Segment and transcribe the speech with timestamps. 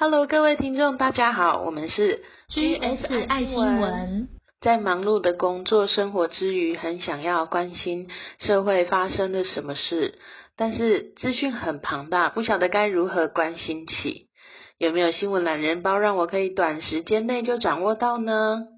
[0.00, 4.28] Hello，各位听众，大家好，我们是 GS 爱新闻。
[4.60, 8.08] 在忙碌的工作生活之余，很想要关心
[8.38, 10.20] 社会发生了什么事，
[10.56, 14.28] 但是资讯很庞大，不晓得该如何关心起。
[14.78, 18.68] 有没有新闻懒人包，让我可以短时间内就掌握到呢？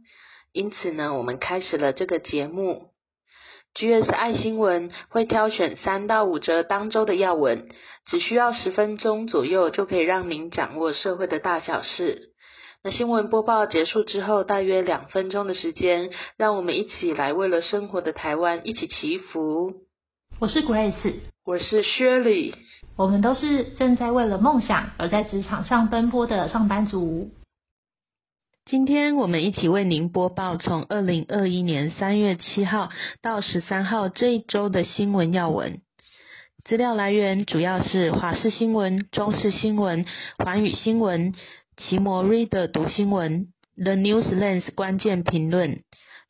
[0.55, 2.87] 因此呢，我们开始了这个节目。
[3.75, 7.69] GS 爱新闻会挑选三到五则当周的要闻，
[8.11, 12.31] 只需要十分钟左右就可以让您掌握社会的大小事。
[12.83, 19.75] 那新闻播报结束之后，大约两分钟的时间，让我们一起来为了生活的台湾一起祈福。
[20.41, 22.55] 我是 Grace，我是 Shirley，
[22.97, 27.31] 我们都是正在为了梦想而在职场上奔波的上班族。
[28.65, 32.91] 今天我们一起为您播报从二零二一年三月七号
[33.23, 35.81] 到十三号这一周的新闻要闻。
[36.71, 40.05] 资料来源主要是华视新闻、中视新闻、
[40.39, 41.35] 环宇新闻、
[41.77, 45.83] 奇摩 Reader 读新闻、The News Lens 关键评论、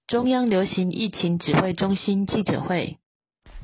[0.07, 3.00] 中央流行疫情指挥中心记者会。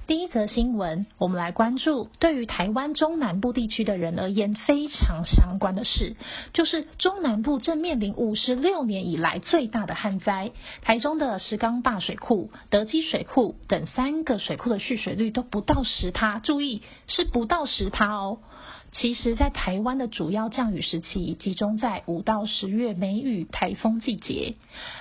[0.06, 6.14] 第一则新闻，我们来关注对于台湾中南部地区的人而言非常相关的事，
[6.52, 10.52] 就是中南部正面临五十六年以来最大的旱灾。
[10.82, 18.38] 台中的石冈坝水库、德基水库等三个水库的蓄水率都不到十趴，注意是不到十趴哦。
[18.96, 24.54] 其实，在台湾的主要降雨时期集中在五到十月梅雨台风季节，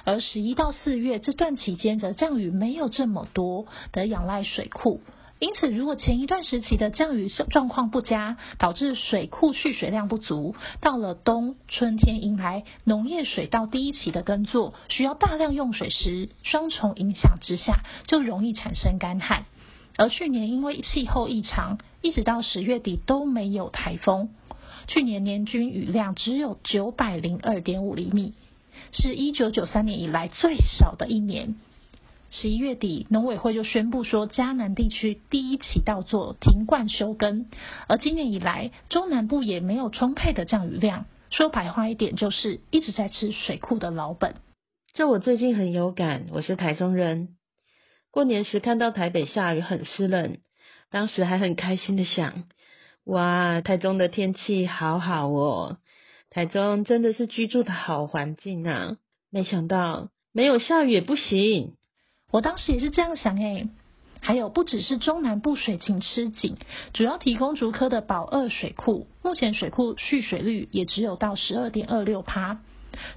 [0.03, 4.99] 而十一到四月这段期间则降雨没有这么多，得仰赖水库。
[5.39, 19.45] 因此，如果前一段时期的降雨状况不佳，导致水库蓄水量不足，到了冬春天迎来农业水稻第一期的耕作，需要大量用水时，双重影响之下，就容易产生干旱。
[19.97, 24.29] 而去年因为气候异常，一直到十月底都没有台风。
[24.87, 28.33] 去年年均雨量只有九百零二点五厘米，
[28.91, 31.55] 是一九九三年以来最少的一年。
[32.29, 37.45] 十一月底，农委会就宣布说，嘉南地区第一起稻作停灌休耕。
[37.87, 41.05] 而今年以来，中南部也没有充沛的降雨量。
[41.29, 44.35] 说白话一点，就是一直在吃水库的老本。
[44.93, 47.29] 这我最近很有感，我是台中人。
[48.15, 50.37] 过年时看到台北下雨很湿冷，
[50.89, 52.45] 当时还很开心的想：
[53.03, 55.79] 哇，台中的天气好好哦，
[56.29, 58.95] 台中真的是居住的好环境啊！
[59.29, 61.73] 没想到没有下雨也不行，
[62.31, 63.67] 我当时也是这样想诶。
[64.21, 66.55] 还有不只是中南部水情吃紧，
[66.93, 72.61] 主要提供竹科的宝二水库，目前水库蓄水率也只有到十二点二六趴。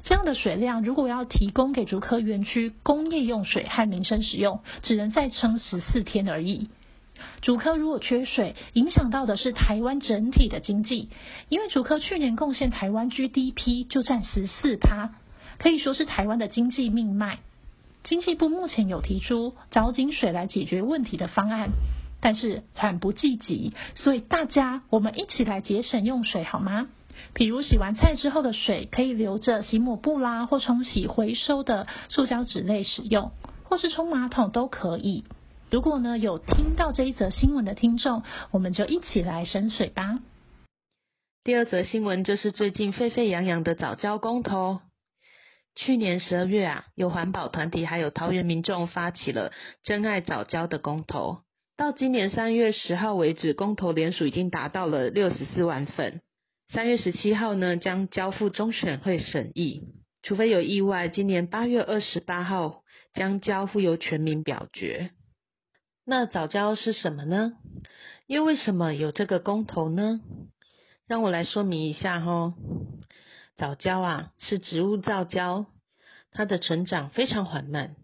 [0.02, 6.68] 这样的水量，如果要提供给竹科园区工业用水和民生使用，只能再撑十四天而已。
[7.40, 11.08] 竹科如果缺水，影响到的是台湾整体的经济，
[11.48, 15.14] 因为竹科去年贡献台湾 GDP 就占十四趴，
[15.58, 17.38] 可以说是台湾的经济命脉。
[18.04, 21.70] 经济部目前有提出找井水来解决问题的方案，
[22.20, 26.88] 但是缓不济急，所以大家我们一起来节省用水好吗？
[27.34, 33.30] 比如洗完菜之后的水，可以留着洗抹布啦，或冲洗回收的塑胶纸类使用，
[33.64, 35.24] 或是冲马桶都可以。
[35.70, 40.20] 如果呢有听到这一则新闻的听众，我们就一起来省水吧。
[41.44, 44.80] 第二则新闻就是最近沸沸扬扬的早教公投。
[45.74, 49.52] 去年十二月啊，有环保团体还有桃园民众发起了
[49.84, 51.38] 真爱早教的公投，
[51.76, 56.20] 到今年三月十号为止，公投联署已经达到了六十四万份。
[56.70, 59.84] 三月十七号呢，将交付中选会审议，
[60.22, 62.82] 除非有意外，今年八月二十八号
[63.14, 65.12] 将交付由全民表决。
[66.04, 67.52] 那早教是什么呢？
[68.26, 70.20] 又为什么有这个公投呢？
[71.06, 72.52] 让我来说明一下哈。
[73.56, 75.64] 早教啊，是植物造胶，
[76.32, 77.96] 它的成长非常缓慢。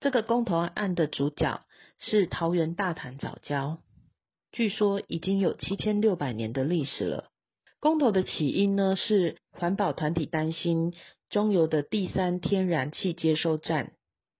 [0.00, 1.64] 这个公投案的主角
[1.98, 3.78] 是桃园大潭早教，
[4.52, 7.30] 据说已经有七千六百年的历史了。
[7.80, 10.92] 公投的起因呢，是环保团体担心
[11.30, 13.92] 中油的第三天然气接收站，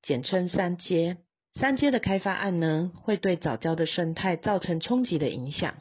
[0.03, 1.17] 简称三阶，
[1.55, 5.77] 三阶的开发案呢，会对早教的生态造成冲击的影响，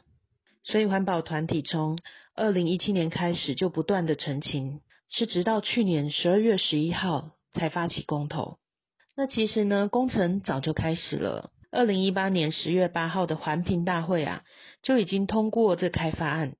[0.64, 1.98] 所以环保团体从
[2.34, 4.80] 二零一七年开始就不断的澄清，
[5.10, 8.56] 是直到去年十二月十一号才发起公投。
[9.14, 14.44] 那其实呢，工程早就开始了，二零一八年十月八号的环评大会啊，
[14.82, 16.54] 就已经通过这开发案。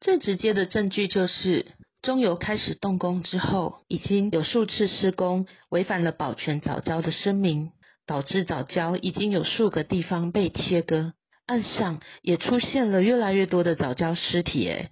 [0.00, 1.66] 最直接的证据就是，
[2.02, 7.70] 中油开始动工之后，已经有数次施工违反了保全早教的声明，
[8.06, 11.12] 导致早教已经有数个地方被切割，
[11.46, 14.66] 岸上也出现了越来越多的早教尸体。
[14.68, 14.90] 诶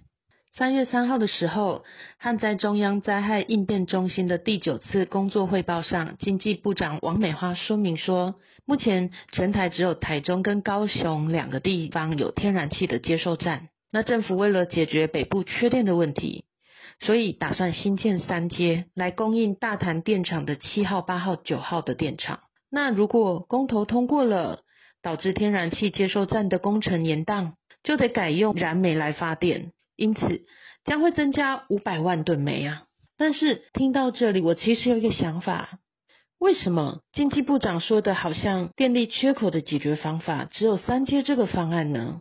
[0.57, 1.83] 三月三号的时候，
[2.17, 8.35] 旱灾中央灾害应变中心的第九次工作汇报上，经济部长王美花说明说，
[8.65, 13.67] 目前全台只有台中跟高雄两个地方有天然气的接收站。
[13.91, 16.45] 那政府为了解决北部缺电的问题，
[16.99, 22.39] 所以打算新建三阶来供应大潭电厂的七号、八号、九号的电厂。
[22.69, 24.61] 那如果公投通过了，
[25.01, 27.53] 导致天然气接收站的工程延宕，
[27.83, 29.71] 就得改用燃煤来发电。
[29.95, 30.41] 因此
[30.83, 32.83] 将会增加五百万吨煤啊！
[33.17, 35.79] 但是听到这里，我其实有一个想法：
[36.37, 42.19] 为什么经济部长说的好像电力缺口的解决方法只有三阶这个方案呢？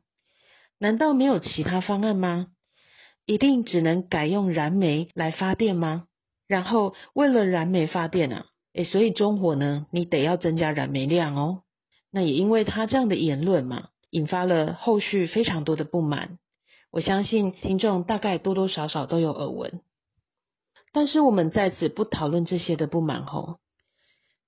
[0.79, 2.49] 难道没有其他方案吗？
[3.27, 6.05] 一定只能改用燃煤来发电吗？
[6.47, 11.63] 然后为了燃煤发电啊，诶，所以中火呢，你得要增加燃煤量哦。
[12.11, 16.39] 那也因为他这样的言论嘛，引发了后续非常多的不满。
[16.91, 19.81] 我相信听众大概多多少少都有耳闻，
[20.93, 23.59] 但是我们在此不讨论这些的不满吼。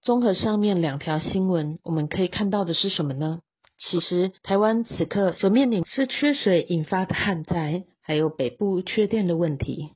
[0.02, 3.40] 综合上面两条新闻，我们可以看到的是什么呢？
[3.78, 9.90] 其实台湾此刻所面临是缺水引发的旱灾，还有北部缺电的问题，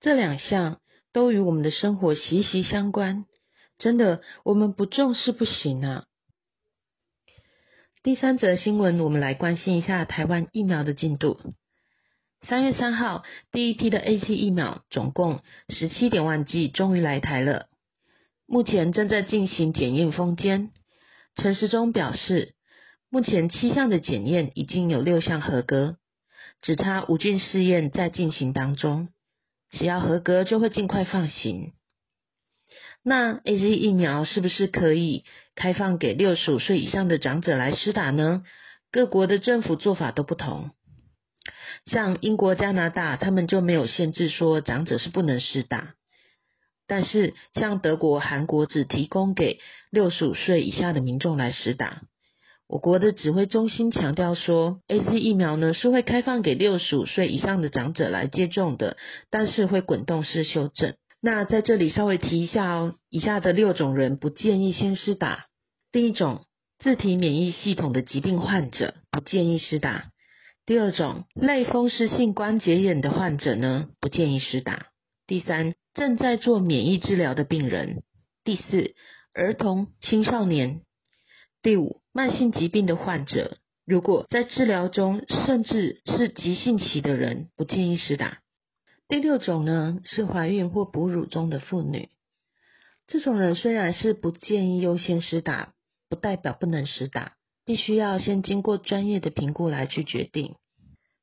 [0.00, 0.80] 这两项
[1.12, 3.24] 都与我们的生活息息相关。
[3.76, 6.04] 真的，我们不重视不行啊。
[8.04, 11.40] 第三则新闻，我们来关心一下台湾疫苗的进度。
[12.46, 15.40] 三月三号，第一批的 A C 疫苗总共
[15.70, 17.66] 十七点万剂，终于来台了。
[18.46, 20.70] 目前正在进行检验封监。
[21.34, 22.53] 陈时中表示，
[23.14, 25.98] 目前七项的检验已经有六项合格，
[26.60, 29.08] 只差无菌试验在进行当中。
[29.70, 31.74] 只要合格，就会尽快放行。
[33.04, 35.22] 那 AZ 疫苗是不是可以
[35.54, 38.42] 开放给六十五岁以上的长者来施打呢？
[38.90, 40.72] 各国的政府做法都不同。
[41.86, 45.94] 像英国、加拿大，他们就没有限制说长者是不能施打，
[46.88, 49.60] 但是像德国、韩国只提供给
[49.92, 52.02] 六十五岁以下的民众来施打。
[52.74, 58.96] 我国的指挥中心强调说，A Z 疫苗呢是会开放给六十五岁以上的长者来接种的，
[59.30, 60.96] 但是会滚动式修正。
[61.22, 65.46] 那在这里稍微提一下哦，以下的六种人不建议先施打。
[65.92, 66.46] 第一种，
[66.80, 70.06] 自体免疫系统的疾病患者不建议施打。
[70.66, 74.86] 第二种类风湿性关节炎的患者呢，不建议施打。
[75.28, 78.02] 第三，正在做免疫治疗的病人。
[78.42, 78.96] 第四，
[79.32, 80.80] 儿童、青少年。
[81.62, 88.38] 第五，慢性疾病的患者，如果在治疗中甚至是急性期的人，不建议施打。
[89.08, 92.08] 第六种呢，是怀孕或哺乳中的妇女。
[93.08, 95.74] 这种人虽然是不建议优先施打，
[96.08, 97.32] 不代表不能施打。
[97.66, 100.54] 必须要先经过专业的评估来去决定。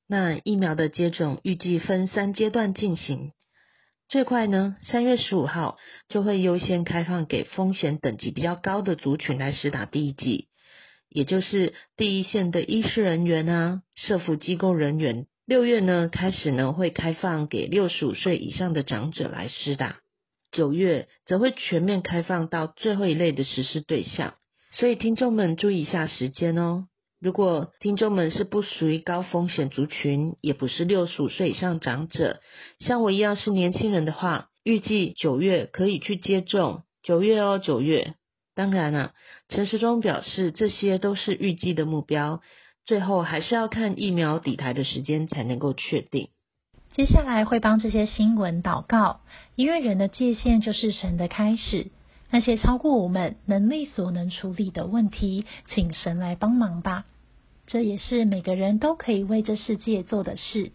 [0.08, 3.32] 那疫苗的接种预计分三阶段进行，
[4.10, 5.78] 最快呢，三月十五号
[6.10, 10.48] 就会优先开放给风险等级比较高的族群来施打第一剂，
[11.12, 15.28] 也就是第一线的医师人员啊、社福机构人员。
[15.46, 20.00] 六月呢开始呢会开放给六十五岁以上的长者来施打，
[20.52, 24.36] 九月则会全面开放到最后一类的实施对象。
[24.72, 26.88] 所以听众们注意一下时间哦。
[27.20, 32.40] 如果听众们是不属于高风险族群，也不是六十五岁以上长者，
[32.80, 36.84] 像我一样是年轻人的话，预计九月可以去接种。
[37.04, 38.16] 九月哦，九月。
[38.62, 39.12] 当然啊，
[39.50, 42.42] 陈时中表示这些都是预计的目标，
[42.86, 46.30] 最后还是要看疫苗抵台的时间才能够确定。
[46.92, 49.22] 接下来会帮这些新闻祷告，
[49.56, 51.88] 因为人的界限就是神的开始。
[52.30, 57.06] 那些超过我们能力所能处理的问题，请神来帮忙吧。
[57.66, 60.72] 这也是每个人都可以为这世界做的事。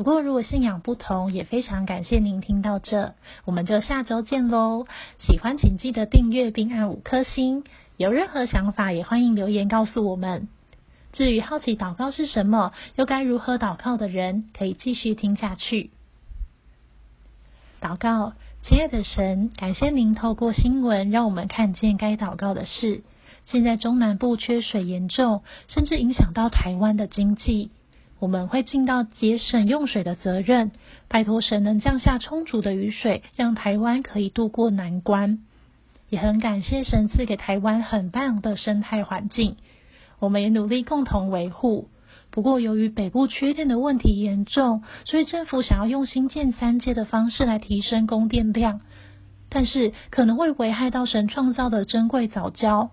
[0.00, 4.86] 不过，如果信仰不同，也非常感谢您听到这，我们就下周见喽。
[5.18, 7.64] 喜欢请记得订阅并按五颗星。
[7.98, 10.48] 有任何想法，也欢迎留言告诉我们。
[11.12, 15.90] 至于好奇祷告是什么，又该如何祷告的人，可以继续听下去。
[17.82, 18.32] 祷告。
[18.62, 23.02] 亲爱的神，感谢您透过新闻让我们看见该祷告的事。
[23.44, 27.70] 现在中南部缺水严重，甚至影响到台湾的经济。
[28.20, 30.72] 我们会尽到节省用水的责任，
[31.08, 35.38] 拜托神能降下充足的雨水，让台湾可以渡过难关。
[36.10, 39.56] 也很感谢神赐给台湾很棒的生态环境，
[40.18, 41.88] 我们也努力共同维护。
[42.30, 48.82] 不过，由于北部缺电的问题严重，所以政府想要用新建三阶的方式来提升供电量，
[49.48, 52.90] 但是可能会危害到神创造的珍贵早教。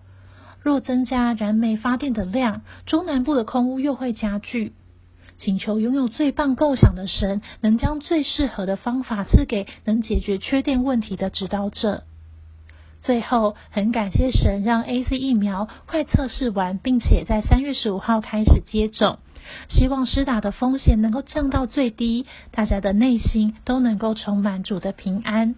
[0.62, 4.74] 若增加燃煤发电的量，中南部的空污又会加剧。
[5.38, 12.04] 请求拥有最棒构想的神，能将最适合的方法赐给能解决缺电问题的指导者。
[13.04, 19.20] 最后，很感谢神让 A C 疫苗快测试完，并且在三月十五号开始接种。
[19.70, 25.56] 希望施打的风险能够降到最低，大家的内心都能够充满主的平安。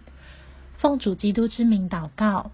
[0.78, 2.52] 奉主基督之名祷告。